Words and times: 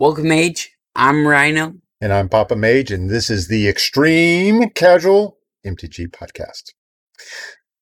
Welcome, 0.00 0.28
Mage. 0.28 0.70
I'm 0.96 1.26
Rhino. 1.26 1.74
And 2.00 2.10
I'm 2.10 2.30
Papa 2.30 2.56
Mage, 2.56 2.90
and 2.90 3.10
this 3.10 3.28
is 3.28 3.48
the 3.48 3.68
Extreme 3.68 4.70
Casual 4.70 5.36
MTG 5.66 6.08
podcast. 6.08 6.72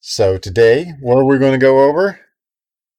So 0.01 0.37
today, 0.37 0.95
what 1.01 1.17
are 1.19 1.25
we 1.25 1.39
going 1.39 1.53
to 1.53 1.59
go 1.65 1.85
over? 1.89 2.19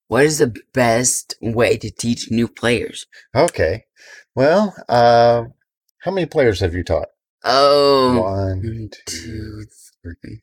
What 0.08 0.24
is 0.24 0.38
the 0.38 0.56
best 0.74 1.36
way 1.42 1.76
to 1.80 1.92
teach 1.92 2.32
new 2.32 2.48
players? 2.48 3.08
Okay. 3.36 3.84
Well, 4.36 4.74
uh, 4.88 5.44
how 5.98 6.12
many 6.12 6.26
players 6.26 6.62
have 6.62 6.74
you 6.74 6.86
taught? 6.86 7.10
Oh, 7.44 8.22
One, 8.22 8.90
two, 9.06 9.66
three. 10.02 10.40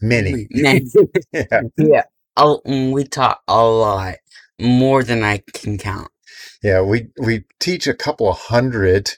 Many. 0.00 0.46
Many. 0.50 0.86
yeah. 1.30 1.60
yeah. 1.76 2.04
Oh, 2.38 2.62
we 2.64 3.04
taught 3.04 3.42
a 3.46 3.62
lot, 3.62 4.14
more 4.58 5.04
than 5.04 5.22
I 5.22 5.42
can 5.52 5.76
count. 5.76 6.08
Yeah, 6.62 6.82
we 6.82 7.08
we 7.18 7.44
teach 7.60 7.86
a 7.86 7.94
couple 7.94 8.28
of 8.28 8.38
hundred 8.38 9.12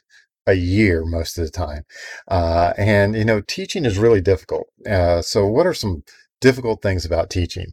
a 0.46 0.54
year 0.54 1.04
most 1.04 1.38
of 1.38 1.44
the 1.44 1.50
time, 1.50 1.84
uh, 2.28 2.72
and 2.78 3.16
you 3.16 3.24
know, 3.24 3.40
teaching 3.40 3.84
is 3.84 3.98
really 3.98 4.20
difficult. 4.20 4.68
Uh, 4.88 5.22
so, 5.22 5.46
what 5.46 5.66
are 5.66 5.74
some 5.74 6.04
difficult 6.40 6.82
things 6.82 7.04
about 7.04 7.30
teaching? 7.30 7.72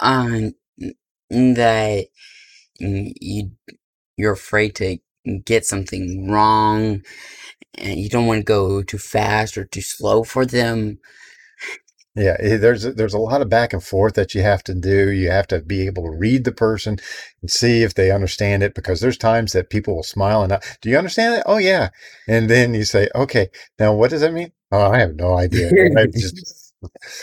Um, 0.00 0.54
that 1.30 2.06
you 2.78 3.50
you're 4.16 4.32
afraid 4.32 4.74
to 4.76 4.98
get 5.44 5.66
something 5.66 6.30
wrong, 6.30 7.02
and 7.74 7.98
you 7.98 8.08
don't 8.08 8.26
want 8.26 8.40
to 8.40 8.44
go 8.44 8.82
too 8.82 8.98
fast 8.98 9.58
or 9.58 9.64
too 9.64 9.82
slow 9.82 10.24
for 10.24 10.46
them. 10.46 10.98
Yeah, 12.16 12.36
eh, 12.38 12.58
there's 12.58 12.84
there's 12.94 13.14
a 13.14 13.18
lot 13.18 13.42
of 13.42 13.48
back 13.48 13.72
and 13.72 13.82
forth 13.82 14.14
that 14.14 14.34
you 14.34 14.42
have 14.42 14.62
to 14.64 14.74
do. 14.74 15.10
You 15.10 15.30
have 15.30 15.48
to 15.48 15.60
be 15.60 15.86
able 15.86 16.04
to 16.04 16.16
read 16.16 16.44
the 16.44 16.52
person 16.52 16.98
and 17.42 17.50
see 17.50 17.82
if 17.82 17.94
they 17.94 18.12
understand 18.12 18.62
it 18.62 18.74
because 18.74 19.00
there's 19.00 19.18
times 19.18 19.52
that 19.52 19.68
people 19.70 19.96
will 19.96 20.04
smile 20.04 20.42
and 20.42 20.50
not, 20.50 20.78
do 20.80 20.90
you 20.90 20.96
understand 20.96 21.34
it? 21.34 21.42
Oh 21.46 21.56
yeah, 21.58 21.88
and 22.28 22.48
then 22.48 22.72
you 22.74 22.84
say, 22.84 23.08
okay, 23.16 23.48
now 23.80 23.94
what 23.94 24.10
does 24.10 24.20
that 24.20 24.32
mean? 24.32 24.52
Oh, 24.70 24.92
I 24.92 25.00
have 25.00 25.16
no 25.16 25.34
idea. 25.36 25.74
I 25.96 26.06
just 26.06 26.63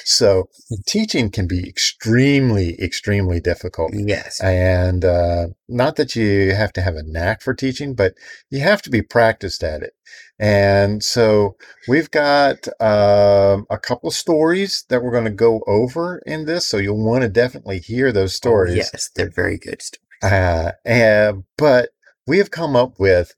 so 0.04 0.50
teaching 0.86 1.30
can 1.30 1.48
be 1.48 1.68
extremely 1.68 2.80
extremely 2.82 3.40
difficult. 3.40 3.92
Yes. 3.94 4.42
And 4.42 5.06
uh, 5.06 5.48
not 5.68 5.96
that 5.96 6.16
you 6.16 6.54
have 6.54 6.74
to 6.74 6.82
have 6.82 6.96
a 6.96 7.04
knack 7.04 7.42
for 7.42 7.54
teaching, 7.54 7.96
but 7.96 8.14
you 8.50 8.60
have 8.62 8.82
to 8.84 8.90
be 8.90 9.02
practiced 9.02 9.64
at 9.64 9.82
it. 9.82 9.94
And 10.40 11.04
so 11.04 11.56
we've 11.88 12.10
got 12.10 12.68
um, 12.80 13.68
a 13.70 13.78
couple 13.82 14.10
stories 14.12 14.86
that 14.90 15.04
we're 15.04 15.12
going 15.12 15.26
to 15.26 15.30
go 15.30 15.62
over 15.68 16.22
in 16.26 16.46
this. 16.46 16.68
So 16.68 16.78
you'll 16.78 17.04
want 17.04 17.22
to 17.22 17.30
definitely 17.30 17.80
hear 17.80 18.12
those 18.12 18.36
stories. 18.36 18.76
Yes, 18.76 19.10
they're 19.16 19.30
very 19.30 19.58
good 19.58 19.82
stories. 19.82 20.02
Uh, 20.24 20.72
and, 20.86 21.44
but 21.58 21.90
we 22.28 22.38
have 22.38 22.52
come 22.52 22.76
up 22.76 23.00
with 23.00 23.36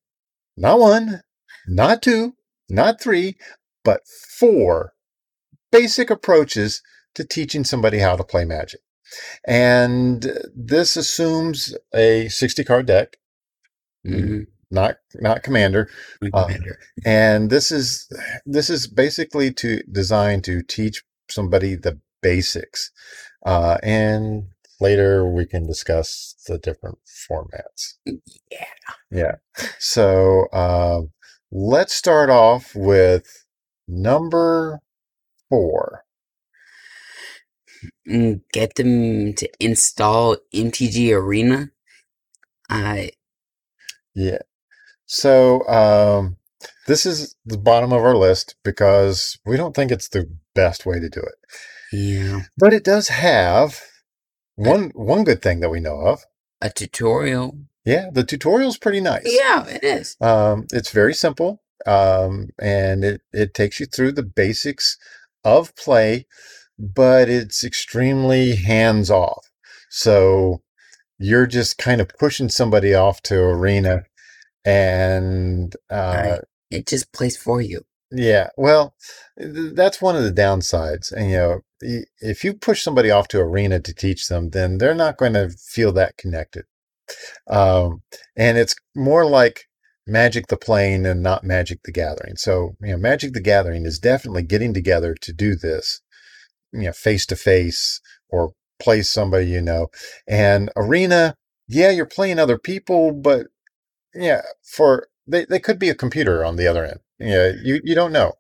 not 0.56 0.80
one, 0.80 1.22
not 1.68 2.02
two, 2.02 2.36
not 2.70 3.02
three, 3.02 3.36
but 3.84 4.02
four 4.08 4.93
basic 5.74 6.10
approaches 6.10 6.82
to 7.16 7.26
teaching 7.26 7.64
somebody 7.66 8.00
how 8.00 8.16
to 8.16 8.24
play 8.24 8.46
magic. 8.46 8.80
And 9.46 10.26
this 10.56 10.96
assumes 10.98 11.76
a 11.94 12.30
60 12.30 12.64
card 12.64 12.86
deck, 12.86 13.18
Mhm. 14.06 14.48
not 14.72 14.98
not 15.16 15.44
commander. 15.44 15.90
Uh, 16.34 16.46
Commander. 16.46 16.80
and 17.06 17.50
this 17.50 17.72
is 17.72 18.08
this 18.46 18.70
is 18.70 18.88
basically 18.88 19.52
to 19.54 19.84
designed 19.92 20.44
to 20.46 20.62
teach 20.64 21.04
somebody 21.30 21.76
the 21.76 22.00
basics 22.22 22.92
uh, 23.46 23.78
and 23.84 24.46
later 24.80 25.26
we 25.38 25.46
can 25.46 25.68
discuss 25.68 26.36
the 26.48 26.58
different 26.58 26.98
formats 27.30 27.96
Yeah. 28.50 28.66
yeah 29.12 29.36
so 29.80 30.48
uh, 30.54 31.02
let's 31.52 31.94
start 31.94 32.30
off 32.30 32.74
with 32.76 33.46
number 33.88 34.80
four 35.54 36.04
Mm, 38.10 38.42
Get 38.54 38.76
them 38.76 39.34
to 39.34 39.50
install 39.60 40.38
MTG 40.54 41.12
Arena. 41.14 41.70
I 42.70 43.12
yeah 44.16 44.40
so 45.06 45.68
um, 45.68 46.38
this 46.88 47.06
is 47.06 47.36
the 47.46 47.58
bottom 47.58 47.92
of 47.92 48.02
our 48.02 48.16
list 48.16 48.56
because 48.64 49.38
we 49.46 49.58
don't 49.58 49.76
think 49.76 49.92
it's 49.92 50.08
the 50.08 50.30
best 50.56 50.86
way 50.86 51.00
to 51.00 51.10
do 51.10 51.20
it 51.20 51.36
yeah. 51.92 52.42
but 52.58 52.74
it 52.74 52.84
does 52.84 53.10
have 53.10 53.82
one 54.56 54.92
one 54.96 55.24
good 55.24 55.42
thing 55.42 55.60
that 55.60 55.70
we 55.70 55.80
know 55.80 56.00
of 56.00 56.24
A 56.62 56.70
tutorial. 56.70 57.58
Yeah, 57.86 58.10
the 58.12 58.24
tutorial's 58.24 58.78
pretty 58.78 59.02
nice. 59.02 59.24
Yeah, 59.26 59.66
it 59.68 59.84
is. 59.84 60.16
Um, 60.22 60.68
it's 60.72 60.92
very 60.92 61.14
simple, 61.14 61.62
um, 61.86 62.50
and 62.60 63.04
it, 63.04 63.22
it 63.34 63.54
takes 63.54 63.80
you 63.80 63.86
through 63.86 64.14
the 64.14 64.24
basics 64.24 64.98
of 65.46 65.76
play, 65.76 66.26
but 66.80 67.30
it's 67.30 67.64
extremely 67.64 68.56
hands 68.56 69.12
off. 69.12 69.48
So 69.90 70.62
you're 71.20 71.48
just 71.48 71.78
kind 71.78 72.02
of 72.02 72.10
pushing 72.20 72.50
somebody 72.50 72.94
off 72.96 73.22
to 73.24 73.36
arena, 73.40 74.04
and 74.66 75.76
uh, 75.90 76.40
It 76.72 76.88
just 76.88 77.12
plays 77.14 77.38
for 77.38 77.62
you. 77.62 77.82
yeah, 78.12 78.50
well, 78.58 78.96
th- 79.40 79.74
that's 79.76 80.02
one 80.02 80.16
of 80.16 80.24
the 80.24 80.32
downsides. 80.34 81.12
And 81.12 81.32
you 81.32 81.38
know, 81.38 81.62
y- 81.82 82.06
if 82.22 82.44
you 82.44 82.54
push 82.54 82.84
somebody 82.84 83.12
off 83.12 83.28
to 83.30 83.40
arena 83.42 83.80
to 83.82 83.94
teach 83.94 84.28
them, 84.30 84.52
then 84.52 84.78
they're 84.80 84.96
not 84.96 85.18
going 85.18 85.34
to 85.34 85.50
feel 85.52 85.92
that 85.94 86.18
connected. 86.18 86.66
Um, 87.50 88.02
and 88.38 88.58
it's 88.58 88.76
more 88.96 89.26
like 89.26 89.66
Magic 90.06 90.48
the 90.48 90.58
Plane 90.58 91.06
and 91.06 91.24
not 91.24 91.44
Magic 91.44 91.80
the 91.84 91.92
Gathering. 91.92 92.36
So, 92.36 92.76
you 92.82 92.92
know, 92.92 92.98
Magic 92.98 93.34
the 93.34 93.42
Gathering 93.42 93.86
is 93.86 94.00
definitely 94.00 94.44
getting 94.44 94.74
together 94.74 95.16
to 95.22 95.34
do 95.34 95.56
this, 95.56 96.02
you 96.72 96.84
know, 96.84 96.92
face 96.92 97.26
to 97.28 97.36
face 97.36 98.02
or 98.30 98.54
play 98.80 99.02
somebody 99.02 99.48
you 99.48 99.62
know. 99.62 99.88
And 100.28 100.70
arena, 100.76 101.36
yeah, 101.68 101.92
you're 101.92 102.06
playing 102.06 102.40
other 102.40 102.58
people, 102.58 103.12
but 103.12 103.48
yeah, 104.14 104.42
for 104.64 105.08
they, 105.28 105.46
they 105.46 105.60
could 105.60 105.80
be 105.80 105.90
a 105.90 105.96
computer 105.96 106.44
on 106.44 106.58
the 106.58 106.68
other 106.68 106.86
end. 106.86 107.00
Yeah, 107.20 107.52
you 107.64 107.80
you 107.84 107.96
don't 107.96 108.12
know. 108.12 108.34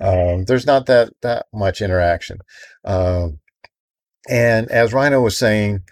Um, 0.00 0.44
there's 0.44 0.66
not 0.66 0.86
that 0.86 1.10
that 1.22 1.46
much 1.52 1.80
interaction. 1.82 2.38
Um, 2.84 3.40
and 4.28 4.70
as 4.70 4.92
Rhino 4.92 5.20
was 5.20 5.38
saying, 5.38 5.82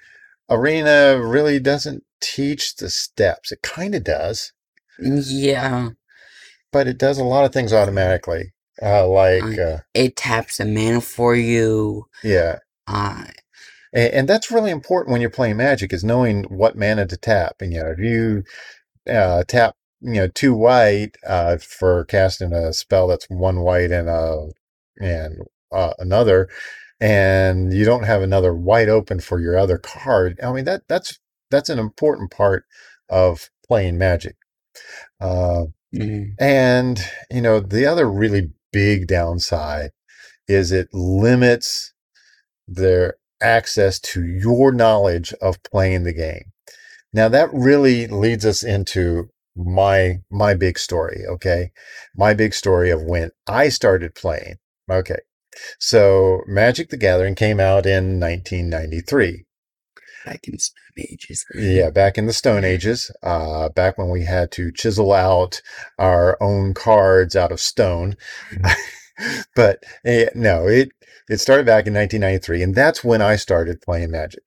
Arena 0.49 1.21
really 1.23 1.59
doesn't 1.59 2.05
teach 2.21 2.77
the 2.77 2.91
steps. 2.91 3.53
It 3.53 3.63
kind 3.63 3.95
of 3.95 4.05
does, 4.05 4.53
Yeah. 5.01 5.91
but 6.73 6.87
it 6.89 6.99
does 6.99 7.19
a 7.19 7.25
lot 7.25 7.45
of 7.45 7.53
things 7.53 7.73
automatically. 7.73 8.53
Uh, 8.83 9.09
like, 9.09 9.43
I- 9.45 9.63
uh, 9.63 9.79
It 9.95 10.17
taps 10.17 10.61
a 10.61 10.65
mana 10.67 11.01
for 11.01 11.35
you. 11.35 12.07
yeah, 12.23 12.59
Uh 12.87 13.25
and, 13.93 14.13
and 14.15 14.29
that's 14.29 14.51
really 14.51 14.71
important 14.71 15.13
when 15.13 15.21
you're 15.21 15.31
playing 15.31 15.57
Magic 15.59 15.93
is 15.93 16.05
knowing 16.05 16.45
what 16.45 16.77
mana 16.77 17.07
to 17.07 17.17
tap. 17.17 17.57
And 17.61 17.73
you 17.73 17.83
know, 17.83 17.91
if 17.91 17.99
you 17.99 18.45
uh, 19.11 19.45
tap, 19.49 19.75
you 20.01 20.15
know, 20.15 20.29
two 20.29 20.55
white 20.55 21.17
uh, 21.27 21.59
for 21.59 22.05
casting 22.07 22.53
a 22.53 22.73
spell 22.73 23.09
that's 23.09 23.27
one 23.31 23.61
white 23.61 23.91
and 23.93 24.09
a 24.09 24.49
and 25.01 25.39
uh, 25.73 25.95
another, 25.99 26.49
and 27.01 27.73
you 27.73 27.85
don't 27.85 28.05
have 28.05 28.23
another 28.23 28.55
white 28.55 28.89
open 28.89 29.21
for 29.21 29.41
your 29.41 29.59
other 29.59 29.79
card. 29.79 30.39
I 30.43 30.53
mean 30.53 30.65
that 30.67 30.83
that's 30.89 31.19
that's 31.51 31.69
an 31.69 31.79
important 31.79 32.31
part 32.31 32.65
of 33.09 33.51
playing 33.67 33.99
Magic. 33.99 34.37
Uh, 35.21 35.65
mm, 35.95 36.31
and 36.39 37.01
you 37.31 37.41
know 37.41 37.61
the 37.61 37.87
other 37.87 38.09
really 38.09 38.51
big 38.73 39.07
downside 39.07 39.91
is 40.49 40.73
it 40.73 40.89
limits 40.93 41.93
their 42.69 43.15
access 43.41 43.99
to 44.01 44.25
your 44.25 44.73
knowledge 44.73 45.33
of 45.41 45.63
playing 45.63 46.05
the 46.05 46.13
game. 46.13 46.53
Now 47.13 47.29
that 47.29 47.53
really 47.53 48.07
leads 48.07 48.45
us 48.45 48.63
into 48.63 49.31
my 49.57 50.19
my 50.31 50.55
big 50.55 50.79
story, 50.79 51.25
okay? 51.27 51.71
My 52.15 52.35
big 52.35 52.55
story 52.55 52.91
of 52.91 53.03
when 53.03 53.31
I 53.47 53.69
started 53.71 54.15
playing. 54.15 54.57
Okay. 54.91 55.19
So 55.81 56.43
Magic 56.47 56.91
the 56.91 56.99
Gathering 56.99 57.35
came 57.35 57.59
out 57.61 57.87
in 57.87 58.21
1993. 58.21 59.46
Back 60.27 60.49
in 60.49 60.59
Stone 60.59 60.99
Ages. 60.99 61.47
Yeah, 61.55 61.91
back 61.91 62.19
in 62.19 62.27
the 62.27 62.33
Stone 62.33 62.65
Ages, 62.65 63.11
uh, 63.23 63.69
back 63.71 63.97
when 63.97 64.11
we 64.11 64.25
had 64.25 64.51
to 64.53 64.73
chisel 64.73 65.13
out 65.13 65.63
our 65.99 66.37
own 66.43 66.75
cards 66.75 67.37
out 67.37 67.53
of 67.53 67.61
stone. 67.61 68.17
but 69.57 69.85
eh, 70.05 70.29
no, 70.35 70.67
it 70.67 70.91
it 71.29 71.39
started 71.39 71.65
back 71.65 71.87
in 71.87 71.95
1993, 71.95 72.63
and 72.63 72.75
that's 72.75 73.05
when 73.05 73.23
I 73.23 73.37
started 73.37 73.81
playing 73.81 74.11
Magic. 74.11 74.43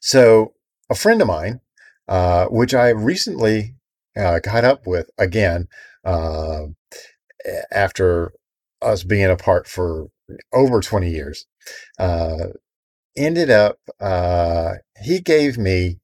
So 0.00 0.54
a 0.88 0.94
friend 0.94 1.20
of 1.20 1.28
mine, 1.28 1.60
uh, 2.08 2.46
which 2.46 2.74
I 2.74 2.90
recently 2.90 3.74
uh, 4.16 4.38
got 4.38 4.64
up 4.64 4.86
with 4.86 5.10
again 5.18 5.66
uh, 6.04 6.66
after 7.72 8.32
us 8.80 9.02
being 9.02 9.30
apart 9.30 9.66
for 9.66 10.08
over 10.52 10.80
20 10.80 11.10
years, 11.10 11.46
uh, 11.98 12.46
ended 13.16 13.50
up, 13.50 13.78
uh, 14.00 14.74
he 15.02 15.20
gave 15.20 15.58
me 15.58 15.98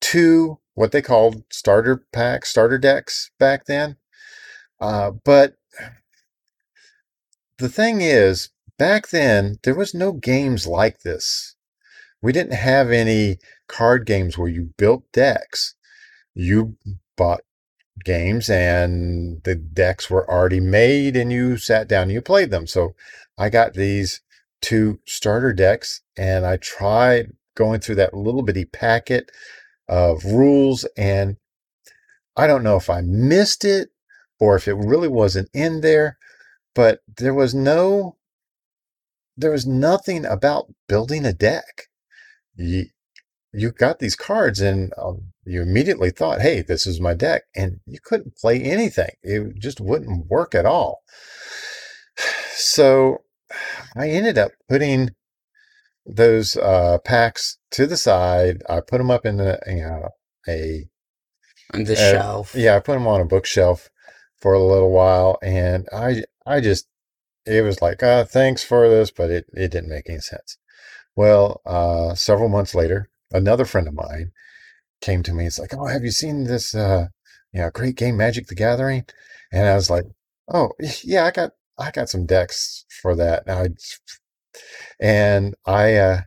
two 0.00 0.58
what 0.74 0.92
they 0.92 1.02
called 1.02 1.42
starter 1.50 2.04
packs, 2.12 2.50
starter 2.50 2.78
decks 2.78 3.30
back 3.38 3.66
then. 3.66 3.96
Uh, 4.80 5.10
but 5.10 5.56
the 7.58 7.68
thing 7.68 8.00
is, 8.00 8.50
back 8.78 9.08
then, 9.08 9.58
there 9.62 9.74
was 9.74 9.92
no 9.92 10.12
games 10.12 10.66
like 10.66 11.00
this. 11.00 11.54
We 12.22 12.32
didn't 12.32 12.54
have 12.54 12.90
any 12.90 13.38
card 13.68 14.06
games 14.06 14.38
where 14.38 14.48
you 14.48 14.70
built 14.78 15.04
decks. 15.12 15.74
You 16.34 16.76
bought 17.16 17.42
games 18.04 18.48
and 18.48 19.42
the 19.44 19.54
decks 19.54 20.08
were 20.08 20.28
already 20.30 20.60
made 20.60 21.16
and 21.16 21.32
you 21.32 21.56
sat 21.56 21.88
down 21.88 22.04
and 22.04 22.12
you 22.12 22.22
played 22.22 22.50
them. 22.50 22.66
So 22.66 22.94
I 23.36 23.50
got 23.50 23.74
these 23.74 24.22
two 24.60 25.00
starter 25.06 25.52
decks 25.52 26.02
and 26.16 26.46
I 26.46 26.56
tried 26.56 27.32
going 27.56 27.80
through 27.80 27.96
that 27.96 28.14
little 28.14 28.42
bitty 28.42 28.64
packet 28.64 29.30
of 29.88 30.24
rules 30.24 30.86
and 30.96 31.36
I 32.36 32.46
don't 32.46 32.62
know 32.62 32.76
if 32.76 32.88
I 32.88 33.00
missed 33.00 33.64
it 33.64 33.90
or 34.38 34.56
if 34.56 34.66
it 34.68 34.74
really 34.74 35.08
wasn't 35.08 35.50
in 35.52 35.80
there, 35.80 36.16
but 36.74 37.00
there 37.18 37.34
was 37.34 37.54
no 37.54 38.16
there 39.36 39.50
was 39.50 39.66
nothing 39.66 40.24
about 40.26 40.72
building 40.86 41.24
a 41.24 41.32
deck. 41.32 41.88
You, 42.56 42.86
you 43.52 43.72
got 43.72 43.98
these 43.98 44.16
cards 44.16 44.60
and 44.60 44.92
um, 44.98 45.32
you 45.44 45.62
immediately 45.62 46.10
thought, 46.10 46.42
hey, 46.42 46.60
this 46.60 46.86
is 46.86 47.00
my 47.00 47.14
deck. 47.14 47.44
And 47.56 47.80
you 47.86 47.98
couldn't 48.02 48.36
play 48.36 48.60
anything, 48.60 49.12
it 49.22 49.58
just 49.58 49.80
wouldn't 49.80 50.26
work 50.28 50.54
at 50.54 50.66
all. 50.66 51.02
So 52.62 53.22
I 53.96 54.08
ended 54.08 54.38
up 54.38 54.52
putting 54.68 55.10
those 56.06 56.56
uh, 56.56 56.98
packs 57.04 57.58
to 57.72 57.86
the 57.86 57.96
side. 57.96 58.62
I 58.68 58.80
put 58.80 58.98
them 58.98 59.10
up 59.10 59.26
in 59.26 59.36
the, 59.36 59.58
you 59.66 59.82
know, 59.82 60.08
a 60.48 60.88
on 61.74 61.84
the 61.84 61.94
uh, 61.94 61.96
shelf. 61.96 62.54
Yeah, 62.54 62.76
I 62.76 62.80
put 62.80 62.94
them 62.94 63.06
on 63.06 63.20
a 63.20 63.26
bookshelf 63.26 63.90
for 64.40 64.54
a 64.54 64.62
little 64.62 64.90
while, 64.90 65.38
and 65.42 65.86
I 65.92 66.24
I 66.46 66.60
just 66.60 66.86
it 67.46 67.62
was 67.62 67.80
like, 67.82 68.02
uh, 68.02 68.24
thanks 68.24 68.62
for 68.64 68.88
this, 68.88 69.10
but 69.10 69.30
it 69.30 69.46
it 69.52 69.70
didn't 69.70 69.90
make 69.90 70.08
any 70.08 70.20
sense. 70.20 70.58
Well, 71.16 71.60
uh, 71.66 72.14
several 72.14 72.48
months 72.48 72.74
later, 72.74 73.10
another 73.32 73.64
friend 73.64 73.88
of 73.88 73.94
mine 73.94 74.32
came 75.00 75.22
to 75.24 75.34
me. 75.34 75.46
It's 75.46 75.58
like, 75.58 75.74
oh, 75.74 75.86
have 75.86 76.04
you 76.04 76.10
seen 76.10 76.44
this, 76.44 76.74
uh, 76.74 77.08
you 77.52 77.60
know, 77.60 77.70
great 77.70 77.96
game, 77.96 78.16
Magic 78.16 78.46
the 78.46 78.54
Gathering? 78.54 79.04
And 79.52 79.68
I 79.68 79.74
was 79.74 79.90
like, 79.90 80.04
oh, 80.52 80.72
yeah, 81.02 81.24
I 81.26 81.30
got 81.30 81.52
I 81.80 81.90
got 81.90 82.08
some 82.08 82.26
decks 82.26 82.84
for 83.02 83.16
that. 83.16 83.44
And 83.46 83.58
I 83.58 83.68
and 85.00 85.54
I 85.66 85.96
uh, 85.96 86.20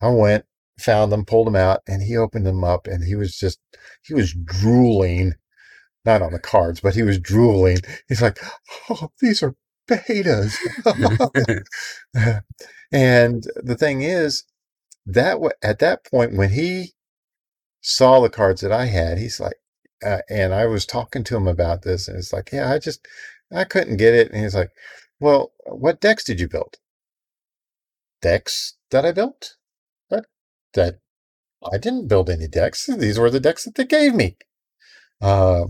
I 0.00 0.10
went, 0.10 0.44
found 0.80 1.12
them, 1.12 1.24
pulled 1.24 1.46
them 1.46 1.56
out, 1.56 1.80
and 1.86 2.02
he 2.02 2.16
opened 2.16 2.46
them 2.46 2.64
up, 2.64 2.86
and 2.86 3.04
he 3.04 3.14
was 3.14 3.36
just 3.36 3.58
he 4.04 4.14
was 4.14 4.34
drooling, 4.44 5.34
not 6.04 6.22
on 6.22 6.32
the 6.32 6.38
cards, 6.38 6.80
but 6.80 6.94
he 6.94 7.02
was 7.02 7.18
drooling. 7.18 7.78
He's 8.08 8.22
like, 8.22 8.38
oh, 8.90 9.10
these 9.20 9.42
are 9.42 9.54
betas. 9.88 10.56
and 12.92 13.44
the 13.56 13.76
thing 13.76 14.02
is, 14.02 14.44
that 15.06 15.38
at 15.62 15.78
that 15.80 16.04
point 16.04 16.36
when 16.36 16.50
he 16.50 16.92
saw 17.80 18.20
the 18.20 18.30
cards 18.30 18.60
that 18.60 18.72
I 18.72 18.86
had, 18.86 19.18
he's 19.18 19.40
like, 19.40 19.56
uh, 20.04 20.20
and 20.30 20.54
I 20.54 20.66
was 20.66 20.86
talking 20.86 21.24
to 21.24 21.36
him 21.36 21.48
about 21.48 21.82
this, 21.82 22.08
and 22.08 22.16
it's 22.16 22.32
like, 22.32 22.50
yeah, 22.52 22.72
I 22.72 22.78
just 22.78 23.06
I 23.52 23.64
couldn't 23.64 23.96
get 23.96 24.14
it, 24.14 24.30
and 24.30 24.42
he's 24.42 24.54
like, 24.54 24.70
well, 25.20 25.52
what 25.66 26.00
decks 26.00 26.24
did 26.24 26.40
you 26.40 26.48
build? 26.48 26.76
Decks 28.20 28.74
that 28.90 29.04
I 29.04 29.12
built? 29.12 29.56
But 30.10 30.26
that 30.74 31.00
I 31.72 31.78
didn't 31.78 32.08
build 32.08 32.30
any 32.30 32.46
decks. 32.48 32.86
These 32.86 33.18
were 33.18 33.30
the 33.30 33.40
decks 33.40 33.64
that 33.64 33.74
they 33.74 33.84
gave 33.84 34.14
me. 34.14 34.36
Uh, 35.20 35.66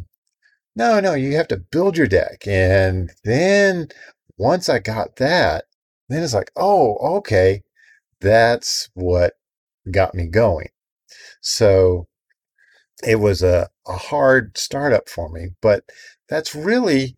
no, 0.76 1.00
no, 1.00 1.14
you 1.14 1.34
have 1.36 1.48
to 1.48 1.56
build 1.56 1.96
your 1.96 2.06
deck. 2.06 2.46
And 2.46 3.10
then 3.24 3.88
once 4.36 4.68
I 4.68 4.78
got 4.78 5.16
that, 5.16 5.64
then 6.08 6.22
it's 6.22 6.34
like, 6.34 6.52
oh, 6.56 6.96
okay, 7.18 7.62
that's 8.20 8.88
what 8.94 9.34
got 9.90 10.14
me 10.14 10.26
going. 10.26 10.68
So 11.40 12.06
it 13.06 13.16
was 13.16 13.42
a, 13.42 13.68
a 13.86 13.96
hard 13.96 14.56
startup 14.58 15.08
for 15.08 15.28
me, 15.28 15.50
but 15.60 15.84
that's 16.28 16.54
really 16.54 17.17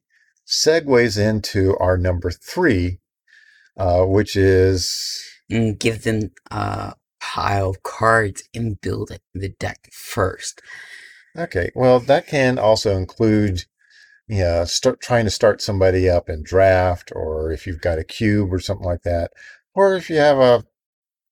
segues 0.51 1.17
into 1.17 1.77
our 1.79 1.97
number 1.97 2.31
three, 2.31 2.99
uh, 3.77 4.05
which 4.05 4.37
is 4.37 5.23
and 5.49 5.79
give 5.79 6.03
them 6.03 6.33
a 6.51 6.95
pile 7.21 7.71
of 7.71 7.83
cards 7.83 8.43
and 8.55 8.81
build 8.81 9.11
the 9.35 9.49
deck 9.49 9.89
first. 9.93 10.61
Okay, 11.37 11.71
well, 11.75 12.01
that 12.01 12.27
can 12.27 12.59
also 12.59 12.97
include, 12.97 13.65
yeah, 14.29 14.65
start 14.65 15.01
trying 15.01 15.25
to 15.25 15.31
start 15.31 15.63
somebody 15.63 16.09
up 16.09 16.29
in 16.29 16.43
draft, 16.43 17.13
or 17.15 17.53
if 17.53 17.67
you've 17.67 17.81
got 17.81 17.99
a 17.99 18.05
cube 18.05 18.53
or 18.53 18.59
something 18.59 18.87
like 18.87 19.03
that, 19.03 19.31
or 19.75 19.95
if 19.95 20.11
you 20.11 20.17
have 20.17 20.39
a 20.39 20.65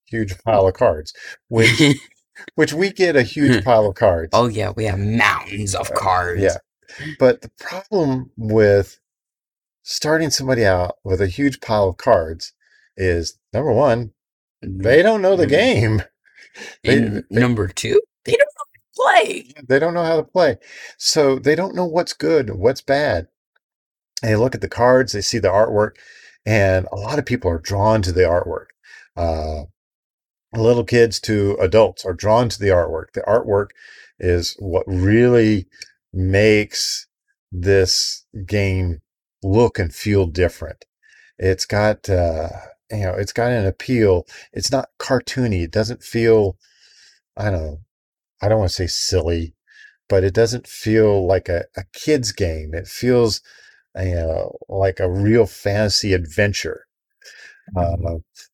huge 0.06 0.38
pile 0.44 0.66
of 0.68 0.74
cards, 0.74 1.12
which 1.48 1.82
which 2.54 2.72
we 2.72 2.92
get 2.92 3.16
a 3.16 3.22
huge 3.22 3.64
pile 3.64 3.86
of 3.86 3.96
cards. 3.96 4.30
Oh 4.32 4.46
yeah, 4.46 4.70
we 4.76 4.84
have 4.84 5.00
mountains 5.00 5.74
of 5.74 5.92
cards. 5.94 6.40
Uh, 6.40 6.58
yeah, 7.00 7.06
but 7.18 7.42
the 7.42 7.50
problem 7.58 8.30
with 8.36 9.00
starting 9.90 10.28
somebody 10.28 10.66
out 10.66 10.96
with 11.02 11.18
a 11.18 11.26
huge 11.26 11.62
pile 11.62 11.88
of 11.88 11.96
cards 11.96 12.52
is 12.98 13.38
number 13.54 13.72
one, 13.72 14.12
they 14.60 15.02
don't 15.02 15.22
know 15.22 15.34
the 15.34 15.46
Mm. 15.46 15.50
game. 15.50 16.02
They, 16.82 17.22
number 17.30 17.68
two, 17.68 18.00
they 18.24 18.32
don't 18.32 18.40
know 18.40 18.64
how 18.66 18.74
to 18.74 19.20
play. 19.22 19.52
they 19.68 19.78
don't 19.78 19.94
know 19.94 20.02
how 20.02 20.16
to 20.16 20.24
play. 20.24 20.58
So 20.96 21.38
they 21.38 21.54
don't 21.54 21.74
know 21.74 21.84
what's 21.86 22.12
good, 22.12 22.50
what's 22.50 22.80
bad. 22.80 23.28
And 24.22 24.32
they 24.32 24.36
look 24.36 24.56
at 24.56 24.60
the 24.60 24.68
cards, 24.68 25.12
they 25.12 25.20
see 25.20 25.38
the 25.38 25.48
artwork, 25.50 25.92
and 26.44 26.86
a 26.90 26.96
lot 26.96 27.18
of 27.20 27.26
people 27.26 27.48
are 27.50 27.60
drawn 27.60 28.02
to 28.02 28.12
the 28.12 28.22
artwork. 28.22 28.66
Uh, 29.16 29.64
little 30.52 30.84
kids 30.84 31.20
to 31.20 31.56
adults 31.60 32.04
are 32.04 32.14
drawn 32.14 32.48
to 32.48 32.58
the 32.58 32.68
artwork. 32.68 33.12
The 33.14 33.20
artwork 33.22 33.68
is 34.18 34.56
what 34.58 34.84
really 34.88 35.68
makes 36.12 37.06
this 37.52 38.24
game 38.46 39.00
look 39.42 39.78
and 39.78 39.94
feel 39.94 40.26
different. 40.26 40.84
It's 41.38 41.66
got, 41.66 42.08
uh, 42.08 42.48
you 42.90 42.98
know, 43.00 43.14
it's 43.14 43.32
got 43.32 43.52
an 43.52 43.66
appeal. 43.66 44.26
It's 44.52 44.72
not 44.72 44.88
cartoony. 44.98 45.62
It 45.62 45.70
doesn't 45.70 46.02
feel, 46.02 46.56
I 47.36 47.50
don't 47.50 47.62
know, 47.62 47.78
I 48.42 48.48
don't 48.48 48.58
want 48.58 48.70
to 48.70 48.76
say 48.76 48.86
silly, 48.86 49.54
but 50.08 50.24
it 50.24 50.34
doesn't 50.34 50.66
feel 50.66 51.26
like 51.26 51.48
a, 51.48 51.64
a 51.76 51.84
kid's 51.92 52.32
game. 52.32 52.74
It 52.74 52.88
feels, 52.88 53.40
you 53.96 54.14
know, 54.14 54.58
like 54.68 55.00
a 55.00 55.10
real 55.10 55.46
fantasy 55.46 56.12
adventure. 56.12 56.86
Uh, 57.76 57.96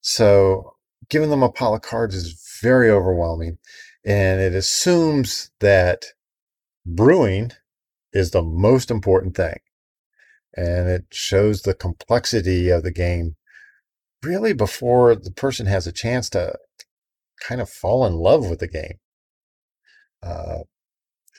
so 0.00 0.74
giving 1.08 1.30
them 1.30 1.42
a 1.42 1.50
pile 1.50 1.74
of 1.74 1.82
cards 1.82 2.14
is 2.14 2.58
very 2.62 2.90
overwhelming. 2.90 3.58
And 4.04 4.40
it 4.40 4.54
assumes 4.54 5.50
that 5.60 6.06
brewing 6.86 7.52
is 8.12 8.30
the 8.30 8.42
most 8.42 8.90
important 8.90 9.36
thing. 9.36 9.58
And 10.56 10.88
it 10.88 11.06
shows 11.12 11.62
the 11.62 11.74
complexity 11.74 12.70
of 12.70 12.82
the 12.82 12.92
game 12.92 13.36
really 14.22 14.52
before 14.52 15.14
the 15.14 15.30
person 15.32 15.66
has 15.66 15.86
a 15.86 15.92
chance 15.92 16.30
to 16.30 16.56
kind 17.40 17.60
of 17.60 17.68
fall 17.68 18.06
in 18.06 18.14
love 18.14 18.48
with 18.48 18.60
the 18.60 18.68
game. 18.68 18.98
Uh, 20.22 20.60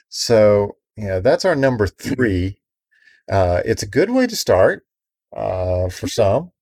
so, 0.08 0.76
you 0.96 1.06
know, 1.08 1.20
that's 1.20 1.44
our 1.44 1.56
number 1.56 1.86
three. 1.86 2.60
Uh, 3.30 3.62
it's 3.64 3.82
a 3.82 3.88
good 3.88 4.10
way 4.10 4.26
to 4.26 4.36
start 4.36 4.84
uh, 5.36 5.88
for 5.88 6.08
some, 6.08 6.52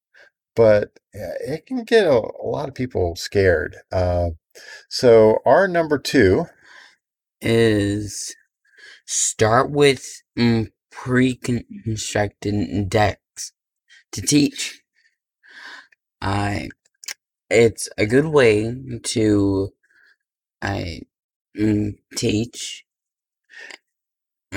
but 0.57 0.99
uh, 1.15 1.37
it 1.47 1.67
can 1.67 1.85
get 1.85 2.07
a, 2.07 2.13
a 2.13 2.47
lot 2.47 2.69
of 2.69 2.75
people 2.75 3.17
scared. 3.17 3.77
Uh, 3.93 4.31
so, 4.89 5.41
our 5.45 5.69
number 5.69 5.99
two 5.99 6.47
Is 7.41 8.35
start 9.07 9.71
with 9.71 10.23
mm, 10.39 10.71
pre-constructed 10.95 12.89
decks 12.89 13.53
to 14.13 14.23
teach. 14.23 14.81
I, 16.21 16.69
it's 17.51 17.89
a 17.99 18.07
good 18.07 18.27
way 18.27 18.75
to, 19.05 19.73
I, 20.63 21.01
mm, 21.59 21.97
teach. 22.17 22.85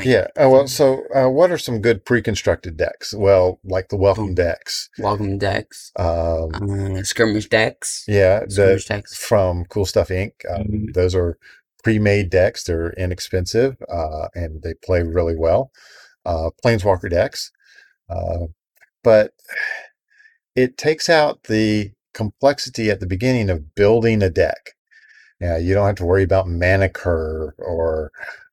Yeah. 0.03 0.27
Oh, 0.37 0.49
well, 0.51 0.67
so 0.67 1.01
uh, 1.15 1.27
what 1.27 1.49
are 1.51 1.57
some 1.57 1.81
good 1.81 2.05
pre-constructed 2.05 2.77
decks? 2.77 3.13
Well, 3.15 3.59
like 3.63 3.89
the 3.89 3.97
welcome 3.97 4.35
decks. 4.35 4.89
welcome 4.99 5.39
decks, 5.39 5.91
Um, 5.97 6.51
uh, 6.53 7.01
skirmish 7.03 7.49
decks, 7.49 8.03
yeah, 8.07 8.41
the 8.41 8.51
skirmish 8.51 8.85
decks. 8.85 9.17
from 9.17 9.65
Cool 9.65 9.85
Stuff 9.87 10.09
Inc. 10.09 10.33
Um, 10.49 10.67
Mhm. 10.67 10.93
Those 10.93 11.15
are 11.15 11.37
pre-made 11.83 12.29
decks. 12.29 12.63
They're 12.63 12.91
inexpensive 12.93 13.77
uh, 13.89 14.27
and 14.35 14.61
they 14.61 14.75
play 14.75 15.01
really 15.01 15.35
well. 15.35 15.71
Uh, 16.27 16.49
Planeswalker 16.63 17.09
decks, 17.09 17.51
uh, 18.09 18.47
but 19.01 19.31
it 20.57 20.77
takes 20.77 21.09
out 21.09 21.43
the 21.43 21.91
complexity 22.13 22.89
at 22.89 22.99
the 22.99 23.07
beginning 23.07 23.49
of 23.49 23.73
building 23.75 24.21
a 24.21 24.29
deck. 24.29 24.75
Yeah, 25.39 25.57
you 25.57 25.73
don't 25.73 25.85
have 25.85 25.95
to 25.95 26.05
worry 26.05 26.23
about 26.23 26.49
mana 26.49 26.89
curve 26.89 27.53
or 27.59 28.11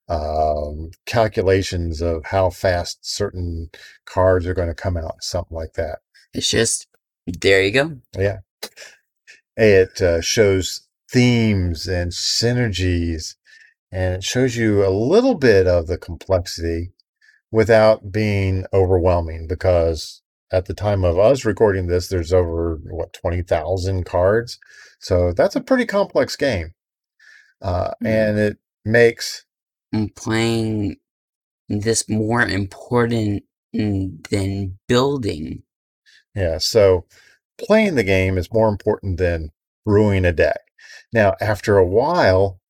um, 0.09 0.93
calculations 1.05 2.01
of 2.01 2.25
how 2.27 2.51
fast 2.51 2.99
certain 3.03 3.71
cards 4.05 4.47
are 4.47 4.55
going 4.55 4.69
to 4.69 4.75
come 4.75 4.97
out, 4.97 5.25
something 5.25 5.57
like 5.57 5.73
that. 5.73 5.99
It's 6.33 6.51
just 6.51 6.87
there 7.27 7.63
you 7.63 7.73
go. 7.73 7.97
Yeah. 8.17 8.39
It 9.57 10.01
uh, 10.01 10.21
shows 10.21 10.87
themes 11.11 11.89
and 11.89 12.13
synergies, 12.13 13.35
and 13.91 14.15
it 14.15 14.25
shows 14.25 14.57
you 14.57 14.87
a 14.87 14.91
little 14.91 15.35
bit 15.35 15.67
of 15.67 15.89
the 15.89 15.99
complexity 15.99 16.93
without 17.55 18.11
being 18.11 18.67
overwhelming 18.73 19.47
because 19.47 20.23
at 20.51 20.67
the 20.67 20.75
time 20.75 21.05
of 21.05 21.17
us 21.21 21.45
recording 21.45 21.87
this, 21.87 22.09
there's 22.09 22.33
over 22.33 22.81
what 22.91 23.13
20,000 23.13 24.05
cards. 24.05 24.59
So 24.99 25.33
that's 25.33 25.55
a 25.55 25.61
pretty 25.61 25.87
complex 25.87 26.35
game. 26.35 26.75
Uh, 27.63 27.93
Mhm. 28.03 28.07
and 28.07 28.39
it 28.39 28.59
makes, 28.85 29.45
And 29.93 30.13
playing 30.17 30.97
this 31.69 32.09
more 32.09 32.43
important 32.43 33.45
mm, 33.73 34.29
than 34.31 34.79
building. 34.89 35.63
yeah, 36.35 36.59
so 36.59 37.07
playing 37.57 37.95
the 37.95 38.03
game 38.03 38.37
is 38.37 38.53
more 38.53 38.69
important 38.69 39.19
than 39.19 39.51
brewing 39.87 40.25
a 40.25 40.33
deck. 40.33 40.61
Now, 41.13 41.37
after 41.41 41.79
a 41.79 41.87
while, 41.87 42.61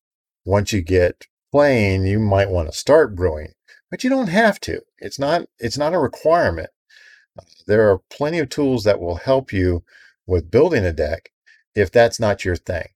once 0.45 0.71
you 0.71 0.81
get 0.83 1.25
playing, 1.51 2.05
you 2.05 2.19
might 2.19 2.51
want 2.51 2.71
to 2.71 2.77
start 2.77 3.15
brewing, 3.15 3.53
but 3.95 4.03
you 4.03 4.09
don't 4.09 4.27
have 4.27 4.59
to. 4.59 4.81
It's 4.97 5.17
not, 5.17 5.43
it's 5.57 5.77
not 5.77 5.93
a 5.93 5.97
requirement. 5.97 6.69
There 7.65 7.89
are 7.89 8.01
plenty 8.09 8.39
of 8.39 8.49
tools 8.49 8.83
that 8.83 8.99
will 8.99 9.15
help 9.15 9.53
you 9.53 9.85
with 10.27 10.51
building 10.51 10.83
a 10.83 10.91
deck 10.91 11.29
if 11.75 11.91
that's 11.91 12.19
not 12.19 12.43
your 12.43 12.57
thing. 12.57 12.89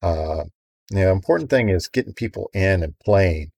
Uh, 0.00 0.44
the 0.90 1.10
important 1.10 1.50
thing 1.50 1.68
is 1.68 1.88
getting 1.88 2.12
people 2.12 2.48
in 2.54 2.84
and 2.84 2.96
playing. 3.00 3.50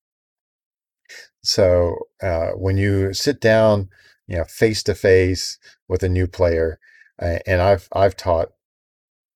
So 1.42 1.95
uh, 2.23 2.52
when 2.52 2.78
you 2.78 3.12
sit 3.12 3.38
down, 3.38 3.90
you 4.26 4.38
know, 4.38 4.45
face 4.45 4.83
to 4.85 4.95
face 4.95 5.59
with 5.88 6.02
a 6.02 6.09
new 6.09 6.26
player, 6.26 6.78
uh, 7.21 7.40
and 7.47 7.61
I've 7.61 7.87
I've 7.92 8.16
taught 8.16 8.49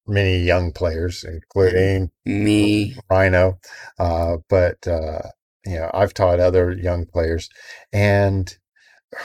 many 0.06 0.38
young 0.38 0.72
players, 0.72 1.22
including 1.22 2.12
Me, 2.24 2.96
Rhino, 3.10 3.58
uh, 3.98 4.38
but 4.48 4.86
uh, 4.88 5.28
you 5.66 5.76
know, 5.76 5.90
I've 5.94 6.14
taught 6.14 6.40
other 6.40 6.72
young 6.72 7.06
players, 7.06 7.48
and 7.92 8.56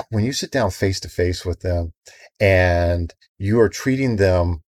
when 0.10 0.26
you 0.26 0.34
sit 0.34 0.52
down 0.52 0.72
face 0.72 1.00
to 1.02 1.10
face 1.10 1.46
with 1.46 1.62
them, 1.62 1.94
and 2.40 3.14
you 3.38 3.60
are 3.60 3.70
treating 3.70 4.18
them 4.18 4.64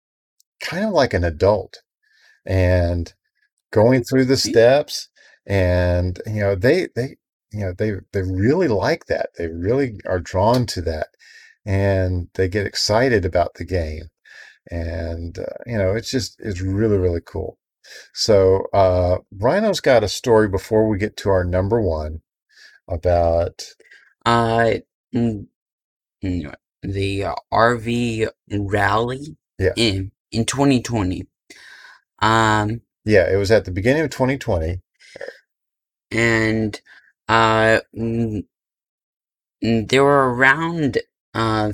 kind 0.62 0.86
of 0.86 0.92
like 0.94 1.14
an 1.14 1.24
adult, 1.24 1.82
and 2.46 3.14
going 3.72 4.04
through 4.04 4.26
the 4.26 4.38
steps, 4.38 5.10
and 5.48 6.22
you 6.28 6.42
know, 6.42 6.56
they 6.56 6.90
they 6.96 7.18
you 7.52 7.62
know 7.62 7.74
they 7.78 7.94
they 8.14 8.22
really 8.24 8.68
like 8.68 9.06
that. 9.08 9.30
They 9.38 9.48
really 9.48 10.00
are 10.08 10.20
drawn 10.20 10.66
to 10.68 10.82
that, 10.84 11.10
and 11.66 12.30
they 12.36 12.48
get 12.50 12.68
excited 12.68 13.26
about 13.26 13.56
the 13.56 13.66
game, 13.66 14.06
and 14.72 15.40
uh, 15.40 15.46
you 15.68 15.78
know, 15.78 15.96
it's 15.96 16.12
just 16.12 16.38
it's 16.40 16.62
really 16.62 16.98
really 16.98 17.22
cool. 17.26 17.58
So, 18.14 18.66
uh, 18.74 19.20
Rhino's 19.38 19.82
got 19.82 20.04
a 20.04 20.08
story 20.10 20.48
before 20.50 20.88
we 20.88 20.98
get 20.98 21.18
to 21.18 21.30
our 21.30 21.44
number 21.44 21.82
one 21.82 22.22
about, 22.90 23.64
uh, 24.26 24.76
the 26.84 27.24
uh, 27.26 27.36
RV 27.54 28.30
rally 28.52 29.38
Yeah. 29.60 29.74
in 29.76 30.12
in 30.32 30.46
2020. 30.46 31.28
Um, 32.22 32.82
yeah, 33.06 33.32
it 33.32 33.38
was 33.38 33.52
at 33.52 33.66
the 33.66 33.72
beginning 33.72 34.04
of 34.04 34.10
2020. 34.12 34.82
and 36.12 36.80
uh, 37.28 37.80
there 39.62 40.04
were 40.04 40.34
around 40.34 41.00
uh 41.34 41.72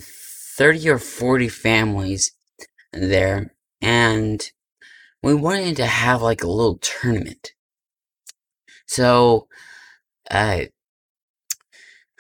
30 0.57 0.89
or 0.89 0.97
40 0.99 1.49
families 1.49 2.33
there, 2.93 3.53
and 3.81 4.51
we 5.23 5.33
wanted 5.33 5.75
to 5.77 5.85
have 5.85 6.21
like 6.21 6.43
a 6.43 6.47
little 6.47 6.77
tournament. 6.77 7.53
So, 8.85 9.47
uh, 10.29 10.61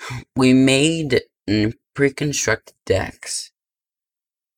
we 0.35 0.53
made 0.53 1.21
pre-constructed 1.93 2.75
decks, 2.85 3.51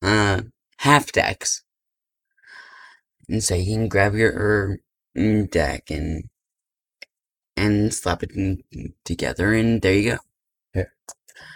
uh, 0.01 0.41
half 0.77 1.11
decks, 1.11 1.63
and 3.29 3.43
so 3.43 3.55
you 3.55 3.75
can 3.75 3.87
grab 3.87 4.15
your 4.15 4.79
mm, 5.17 5.49
deck 5.49 5.89
and 5.89 6.29
and 7.55 7.93
slap 7.93 8.23
it 8.23 8.31
in, 8.31 8.63
together, 9.05 9.53
and 9.53 9.81
there 9.81 9.93
you 9.93 10.11
go. 10.11 10.17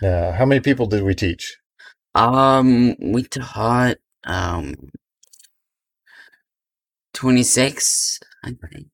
Uh, 0.03 0.31
how 0.31 0.45
many 0.45 0.59
people 0.59 0.85
did 0.85 1.03
we 1.03 1.15
teach? 1.15 1.57
Um, 2.13 2.95
we 2.99 3.23
taught 3.23 3.97
um 4.23 4.75
twenty 7.17 7.41
six, 7.41 8.19
I 8.43 8.51
think. 8.71 8.87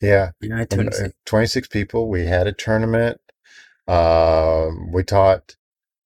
Yeah, 0.00 0.30
Yeah, 0.40 0.64
uh, 0.70 1.08
26 1.26 1.68
people. 1.68 2.08
We 2.08 2.26
had 2.26 2.48
a 2.48 2.52
tournament. 2.52 3.20
Um, 3.86 4.90
we 4.92 5.04
taught, 5.04 5.56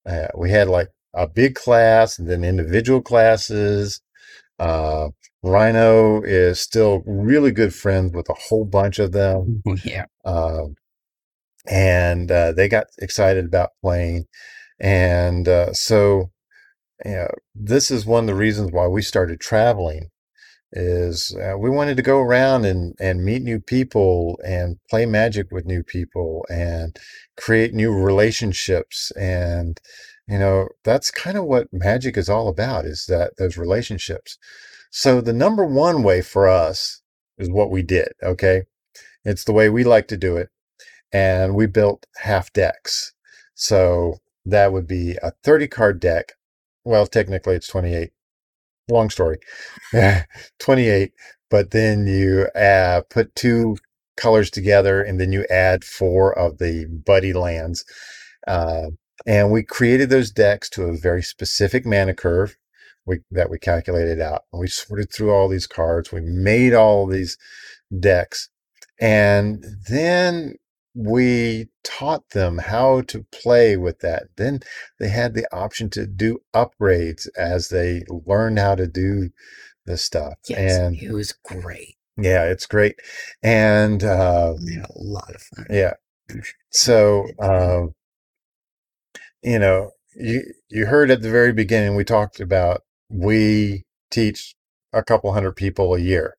uh, 0.04 0.28
we 0.36 0.50
had 0.50 0.68
like 0.68 0.88
a 1.14 1.26
big 1.26 1.54
class 1.54 2.18
and 2.18 2.28
then 2.28 2.44
individual 2.44 3.00
classes. 3.00 4.02
Uh, 4.58 5.08
Rhino 5.42 6.20
is 6.22 6.60
still 6.60 7.02
really 7.06 7.50
good 7.50 7.74
friends 7.74 8.12
with 8.12 8.28
a 8.28 8.34
whole 8.34 8.64
bunch 8.66 8.98
of 8.98 9.12
them. 9.12 9.62
Yeah. 9.84 10.04
Um, 10.24 10.74
and 11.66 12.30
uh, 12.30 12.52
they 12.52 12.68
got 12.68 12.88
excited 12.98 13.46
about 13.46 13.70
playing. 13.80 14.26
And 14.78 15.48
uh, 15.48 15.72
so, 15.72 16.30
you 17.04 17.12
know, 17.12 17.30
this 17.54 17.90
is 17.90 18.04
one 18.04 18.24
of 18.24 18.26
the 18.26 18.34
reasons 18.34 18.70
why 18.70 18.86
we 18.86 19.00
started 19.00 19.40
traveling 19.40 20.10
is 20.74 21.34
uh, 21.36 21.56
we 21.56 21.70
wanted 21.70 21.96
to 21.96 22.02
go 22.02 22.18
around 22.18 22.64
and, 22.64 22.94
and 23.00 23.24
meet 23.24 23.42
new 23.42 23.60
people 23.60 24.38
and 24.44 24.76
play 24.90 25.06
magic 25.06 25.50
with 25.52 25.64
new 25.64 25.82
people 25.84 26.44
and 26.50 26.98
create 27.36 27.72
new 27.72 27.92
relationships. 27.92 29.12
And 29.12 29.80
you 30.26 30.38
know 30.38 30.68
that's 30.84 31.10
kind 31.10 31.36
of 31.36 31.44
what 31.44 31.72
magic 31.72 32.16
is 32.16 32.28
all 32.28 32.48
about 32.48 32.84
is 32.84 33.06
that 33.08 33.36
those 33.38 33.56
relationships. 33.56 34.36
So 34.90 35.20
the 35.20 35.32
number 35.32 35.64
one 35.64 36.02
way 36.02 36.22
for 36.22 36.48
us 36.48 37.02
is 37.38 37.50
what 37.50 37.70
we 37.70 37.82
did 37.82 38.12
okay? 38.22 38.64
It's 39.24 39.44
the 39.44 39.52
way 39.52 39.70
we 39.70 39.84
like 39.84 40.08
to 40.08 40.16
do 40.16 40.36
it. 40.36 40.50
And 41.12 41.54
we 41.54 41.66
built 41.66 42.06
half 42.18 42.52
decks. 42.52 43.12
So 43.54 44.16
that 44.44 44.72
would 44.72 44.86
be 44.86 45.16
a 45.22 45.32
30 45.44 45.68
card 45.68 46.00
deck. 46.00 46.32
Well 46.84 47.06
technically 47.06 47.54
it's 47.56 47.68
28 47.68 48.10
long 48.88 49.10
story. 49.10 49.38
28 50.60 51.12
but 51.50 51.70
then 51.70 52.06
you 52.06 52.48
uh, 52.56 53.02
put 53.10 53.32
two 53.36 53.76
colors 54.16 54.50
together 54.50 55.00
and 55.00 55.20
then 55.20 55.30
you 55.30 55.44
add 55.50 55.84
four 55.84 56.36
of 56.36 56.58
the 56.58 56.86
buddy 57.06 57.32
lands 57.32 57.84
uh, 58.48 58.88
and 59.26 59.50
we 59.50 59.62
created 59.62 60.10
those 60.10 60.30
decks 60.30 60.68
to 60.68 60.84
a 60.84 60.96
very 60.96 61.22
specific 61.22 61.86
mana 61.86 62.14
curve 62.14 62.56
we, 63.06 63.20
that 63.30 63.50
we 63.50 63.58
calculated 63.58 64.20
out 64.20 64.42
and 64.52 64.60
we 64.60 64.66
sorted 64.66 65.12
through 65.12 65.32
all 65.32 65.48
these 65.48 65.66
cards. 65.66 66.10
We 66.10 66.22
made 66.22 66.74
all 66.74 67.06
these 67.06 67.36
decks 68.00 68.48
and 69.00 69.64
then 69.88 70.54
we 70.94 71.66
taught 71.82 72.30
them 72.30 72.58
how 72.58 73.00
to 73.02 73.26
play 73.32 73.76
with 73.76 73.98
that 74.00 74.24
then 74.36 74.60
they 75.00 75.08
had 75.08 75.34
the 75.34 75.46
option 75.54 75.90
to 75.90 76.06
do 76.06 76.38
upgrades 76.54 77.26
as 77.36 77.68
they 77.68 78.02
learned 78.26 78.58
how 78.58 78.74
to 78.74 78.86
do 78.86 79.30
this 79.86 80.02
stuff 80.02 80.34
Yes. 80.48 80.78
and 80.78 80.96
it 81.02 81.12
was 81.12 81.32
great. 81.44 81.96
yeah 82.16 82.44
it's 82.44 82.66
great 82.66 82.96
and 83.42 84.04
uh, 84.04 84.54
had 84.72 84.86
a 84.90 85.02
lot 85.02 85.34
of 85.34 85.42
fun. 85.42 85.66
yeah 85.70 85.94
so 86.70 87.26
um, 87.40 87.92
you 89.42 89.58
know 89.58 89.90
you 90.14 90.42
you 90.68 90.86
heard 90.86 91.10
at 91.10 91.22
the 91.22 91.30
very 91.30 91.52
beginning 91.52 91.96
we 91.96 92.04
talked 92.04 92.40
about 92.40 92.82
we 93.08 93.84
teach 94.10 94.54
a 94.92 95.02
couple 95.02 95.32
hundred 95.32 95.56
people 95.56 95.94
a 95.94 95.98
year 96.00 96.36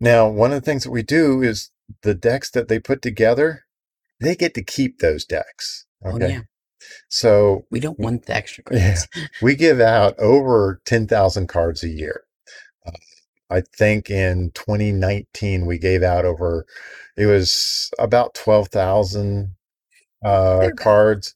now 0.00 0.26
one 0.28 0.52
of 0.52 0.60
the 0.60 0.64
things 0.64 0.84
that 0.84 0.90
we 0.90 1.02
do 1.02 1.42
is 1.42 1.70
the 2.02 2.14
decks 2.14 2.50
that 2.50 2.68
they 2.68 2.78
put 2.78 3.02
together 3.02 3.64
they 4.20 4.36
get 4.36 4.54
to 4.54 4.62
keep 4.64 4.98
those 5.00 5.24
decks 5.24 5.86
Oh 6.04 6.16
okay 6.16 6.28
yeah. 6.28 6.42
so 7.08 7.66
We 7.70 7.80
don't 7.80 7.98
want 8.00 8.26
the 8.26 8.36
extra 8.36 8.64
Yeah. 8.70 9.04
cards. 9.04 9.08
we 9.40 9.56
give 9.56 9.80
out 9.80 10.18
over 10.18 10.80
10,000 10.86 11.48
cards 11.48 11.84
a 11.84 11.88
year. 11.88 12.24
Uh, 12.86 12.92
I 13.50 13.62
think 13.76 14.10
in 14.10 14.52
2019 14.54 15.66
we 15.66 15.78
gave 15.78 16.02
out 16.02 16.24
over 16.26 16.66
it 17.16 17.26
was 17.26 17.90
about 17.98 18.34
12,000 18.34 19.54
uh, 20.24 20.70
cards. 20.76 21.34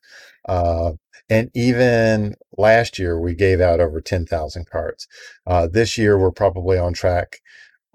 Uh, 0.49 0.93
and 1.31 1.51
even 1.55 2.37
last 2.59 2.99
year 2.99 3.21
we 3.21 3.35
gave 3.35 3.61
out 3.61 3.81
over 3.81 4.01
10,000 4.01 4.67
cards. 4.71 5.09
Uh, 5.47 5.69
this 5.69 5.99
year 5.99 6.19
we're 6.19 6.33
probably 6.33 6.79
on 6.79 6.95
track 6.95 7.41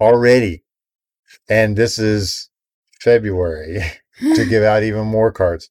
already. 0.00 0.64
And 1.48 1.76
this 1.76 1.98
is 1.98 2.50
February. 3.02 3.80
to 4.20 4.44
give 4.48 4.62
out 4.62 4.82
even 4.82 5.06
more 5.06 5.32
cards. 5.32 5.68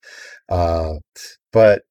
Uh, 0.49 0.95
but 1.51 1.83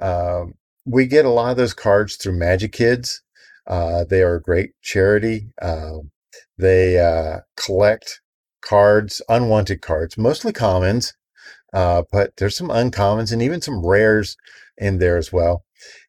um, 0.00 0.54
we 0.84 1.06
get 1.06 1.24
a 1.24 1.30
lot 1.30 1.50
of 1.50 1.56
those 1.56 1.74
cards 1.74 2.16
through 2.16 2.38
Magic 2.38 2.72
Kids. 2.72 3.22
Uh, 3.66 4.04
they 4.04 4.22
are 4.22 4.36
a 4.36 4.42
great 4.42 4.70
charity. 4.82 5.48
Um, 5.62 6.10
they 6.58 6.98
uh, 6.98 7.40
collect 7.56 8.20
cards, 8.60 9.22
unwanted 9.28 9.82
cards, 9.82 10.18
mostly 10.18 10.52
commons, 10.52 11.14
uh, 11.72 12.02
but 12.12 12.36
there's 12.36 12.56
some 12.56 12.68
uncommons 12.68 13.32
and 13.32 13.42
even 13.42 13.60
some 13.60 13.84
rares 13.84 14.36
in 14.78 14.98
there 14.98 15.16
as 15.16 15.32
well. 15.32 15.64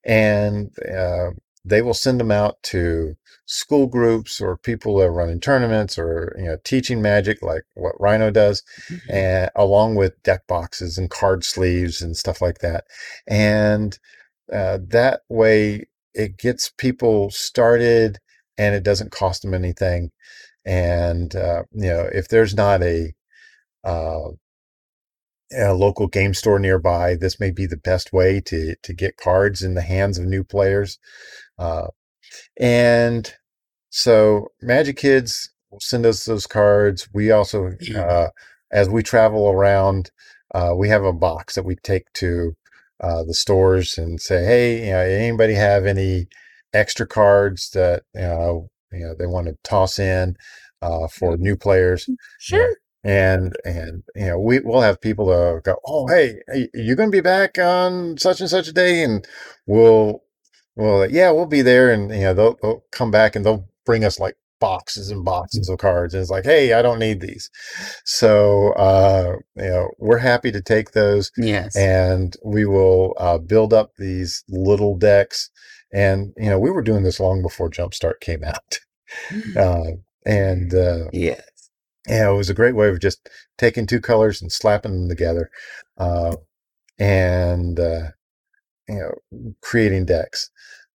And 0.06 0.72
uh, 0.88 1.32
they 1.64 1.82
will 1.82 1.94
send 1.94 2.20
them 2.20 2.32
out 2.32 2.58
to 2.64 3.16
school 3.46 3.88
groups 3.88 4.42
or 4.42 4.58
people 4.58 4.98
that 4.98 5.06
are 5.08 5.12
running 5.12 5.40
tournaments 5.40 5.98
or 6.00 6.36
you 6.38 6.46
know 6.46 6.58
teaching 6.64 7.02
magic 7.02 7.42
like 7.42 7.64
what 7.76 8.00
Rhino 8.00 8.32
does, 8.32 8.64
Mm-hmm. 8.90 9.12
and 9.12 9.52
along 9.56 9.96
with 9.96 10.22
deck 10.24 10.48
boxes 10.48 10.98
and 10.98 11.10
card 11.10 11.44
sleeves 11.44 12.02
and 12.02 12.16
stuff 12.18 12.42
like 12.42 12.60
that. 12.60 12.86
And 13.28 13.98
uh, 14.52 14.80
that 14.90 15.22
way, 15.30 15.88
it 16.14 16.38
gets 16.38 16.72
people 16.78 17.32
started, 17.32 18.20
and 18.58 18.76
it 18.76 18.84
doesn't 18.84 19.12
cost 19.12 19.42
them 19.42 19.54
anything. 19.54 20.12
And 20.66 21.36
uh, 21.36 21.64
you 21.72 21.90
know, 21.90 22.10
if 22.14 22.28
there's 22.30 22.56
not 22.56 22.82
a 22.84 23.14
uh, 23.84 24.30
a 25.56 25.74
local 25.74 26.08
game 26.08 26.34
store 26.34 26.60
nearby, 26.60 27.16
this 27.16 27.40
may 27.40 27.52
be 27.52 27.66
the 27.66 27.78
best 27.78 28.12
way 28.14 28.42
to 28.42 28.76
to 28.84 28.94
get 28.94 29.18
cards 29.18 29.62
in 29.62 29.76
the 29.76 29.82
hands 29.82 30.18
of 30.18 30.26
new 30.26 30.44
players. 30.44 30.98
Uh, 31.58 31.88
and 32.60 33.34
so 33.90 34.50
Magic 34.62 34.98
Kids 34.98 35.52
will 35.72 35.80
send 35.80 36.06
us 36.06 36.26
those 36.26 36.48
cards. 36.48 37.08
We 37.14 37.32
also, 37.32 37.72
uh, 37.96 38.28
as 38.72 38.90
we 38.90 39.04
travel 39.04 39.50
around, 39.50 40.12
uh, 40.54 40.74
we 40.76 40.90
have 40.90 41.04
a 41.06 41.14
box 41.14 41.56
that 41.56 41.64
we 41.66 41.76
take 41.78 42.12
to 42.14 42.56
uh, 43.02 43.24
the 43.24 43.34
stores 43.34 43.98
and 43.98 44.20
say, 44.22 44.44
"Hey, 44.46 44.86
you 44.86 44.92
know, 44.92 45.00
anybody 45.00 45.54
have 45.54 45.86
any 45.86 46.28
extra 46.74 47.08
cards 47.08 47.70
that 47.72 48.04
you 48.14 48.22
know, 48.22 48.70
you 48.92 49.00
know 49.00 49.16
they 49.18 49.28
want 49.28 49.48
to 49.48 49.58
toss 49.64 50.00
in 50.00 50.36
uh, 50.82 51.08
for 51.08 51.38
new 51.38 51.56
players?" 51.56 52.10
Sure. 52.40 52.76
and 53.04 53.56
and 53.66 54.04
you 54.16 54.26
know 54.26 54.40
we 54.40 54.60
we'll 54.60 54.82
have 54.82 55.00
people 55.00 55.30
uh, 55.30 55.60
go 55.62 55.78
oh 55.86 56.08
hey, 56.08 56.42
you're 56.74 56.96
gonna 56.96 57.12
be 57.12 57.22
back 57.22 57.58
on 57.60 58.18
such 58.18 58.42
and 58.42 58.50
such 58.50 58.68
a 58.68 58.74
day 58.74 59.04
and 59.04 59.28
we'll 59.68 60.22
well 60.76 61.10
yeah 61.10 61.32
we'll 61.32 61.46
be 61.46 61.62
there 61.62 61.92
and 61.92 62.12
you 62.12 62.22
know 62.22 62.34
they'll, 62.34 62.58
they'll 62.62 62.84
come 62.92 63.12
back 63.12 63.36
and 63.36 63.46
they'll 63.46 63.68
bring 63.86 64.04
us 64.04 64.20
like 64.20 64.36
boxes 64.60 65.12
and 65.12 65.26
boxes 65.26 65.68
of 65.70 65.78
cards 65.78 66.14
and 66.14 66.22
it's 66.22 66.32
like 66.32 66.46
hey 66.46 66.74
i 66.74 66.82
don't 66.82 66.98
need 67.00 67.20
these 67.20 67.50
so 68.06 68.72
uh 68.74 69.36
you 69.58 69.64
know 69.64 69.90
we're 70.00 70.18
happy 70.18 70.52
to 70.52 70.62
take 70.62 70.92
those 70.92 71.32
Yes. 71.38 71.76
and 71.76 72.38
we 72.44 72.66
will 72.66 73.14
uh, 73.20 73.38
build 73.38 73.74
up 73.74 73.92
these 73.98 74.44
little 74.48 74.96
decks 74.98 75.50
and 75.94 76.34
you 76.38 76.50
know 76.50 76.58
we 76.58 76.72
were 76.72 76.82
doing 76.82 77.04
this 77.04 77.20
long 77.20 77.42
before 77.42 77.70
jumpstart 77.70 78.20
came 78.22 78.44
out 78.44 78.80
uh, 79.58 79.92
and 80.26 80.74
uh, 80.74 81.06
yes. 81.14 81.42
yeah, 82.08 82.30
it 82.30 82.36
was 82.36 82.50
a 82.50 82.54
great 82.56 82.76
way 82.76 82.90
of 82.90 83.00
just 83.00 83.30
taking 83.58 83.86
two 83.86 84.02
colors 84.02 84.42
and 84.42 84.52
slapping 84.52 84.92
them 84.92 85.10
together, 85.10 85.50
uh, 85.98 86.36
and 87.00 87.80
uh, 87.80 88.08
you 88.90 88.96
know, 88.96 89.52
creating 89.62 90.06
decks. 90.06 90.50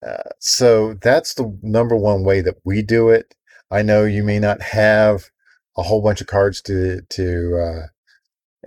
Uh, 0.06 0.30
so 0.40 0.94
that's 0.96 1.34
the 1.34 1.58
number 1.64 1.96
one 1.96 2.24
way 2.24 2.42
that 2.42 2.58
we 2.64 2.82
do 2.82 3.10
it. 3.10 3.36
I 3.72 3.82
know 3.82 4.06
you 4.06 4.24
may 4.24 4.40
not 4.40 4.62
have 4.62 5.30
a 5.78 5.84
whole 5.84 6.02
bunch 6.02 6.22
of 6.22 6.28
cards 6.28 6.62
to 6.64 7.02
to 7.10 7.90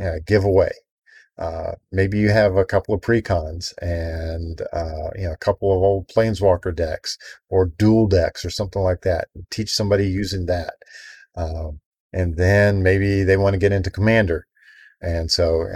uh, 0.00 0.02
uh, 0.04 0.18
give 0.26 0.44
away. 0.44 0.72
Uh, 1.38 1.72
maybe 1.90 2.18
you 2.18 2.28
have 2.30 2.56
a 2.56 2.64
couple 2.64 2.94
of 2.94 3.00
precons 3.00 3.72
and 3.80 4.60
uh, 4.72 5.10
you 5.16 5.24
know 5.26 5.32
a 5.32 5.38
couple 5.38 5.72
of 5.72 5.82
old 5.82 6.08
planeswalker 6.08 6.74
decks 6.74 7.16
or 7.48 7.66
dual 7.66 8.06
decks 8.06 8.44
or 8.44 8.50
something 8.50 8.82
like 8.82 9.02
that. 9.02 9.28
Teach 9.50 9.70
somebody 9.70 10.06
using 10.06 10.46
that. 10.46 10.74
Um, 11.36 11.80
and 12.12 12.36
then 12.36 12.82
maybe 12.82 13.22
they 13.22 13.36
want 13.36 13.54
to 13.54 13.58
get 13.58 13.72
into 13.72 13.90
commander 13.90 14.46
and 15.00 15.30
so 15.30 15.66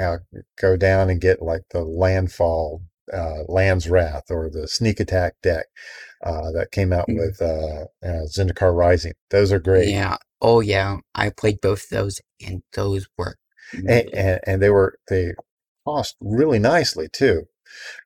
go 0.61 0.77
down 0.77 1.09
and 1.09 1.21
get 1.21 1.41
like 1.41 1.63
the 1.71 1.83
landfall 1.83 2.83
uh, 3.13 3.45
land's 3.49 3.89
wrath 3.89 4.25
or 4.31 4.51
the 4.51 4.67
sneak 4.69 5.01
attack 5.01 5.35
deck 5.43 5.67
uh, 6.25 6.51
that 6.53 6.71
came 6.73 6.93
out 6.93 7.09
Mhm. 7.09 7.19
with 7.19 7.43
uh, 7.43 7.85
uh, 8.07 8.27
zendikar 8.27 8.75
rising 8.77 9.15
those 9.31 9.53
are 9.53 9.59
great 9.61 9.89
Yeah. 9.89 10.17
Oh 10.41 10.61
yeah. 10.61 10.99
I 11.15 11.31
played 11.31 11.61
both 11.61 11.89
those, 11.91 12.21
and 12.47 12.63
those 12.75 13.07
were. 13.19 13.37
and, 13.75 14.09
and, 14.15 14.41
and 14.47 14.63
they 14.63 14.71
were 14.71 14.99
they 15.09 15.33
cost 15.87 16.17
really 16.21 16.59
nicely 16.59 17.09
too 17.13 17.45